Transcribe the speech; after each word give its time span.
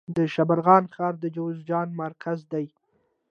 د 0.15 0.17
شبرغان 0.33 0.83
ښار 0.93 1.13
د 1.23 1.25
جوزجان 1.35 1.87
مرکز 2.03 2.39
دی 2.51 2.65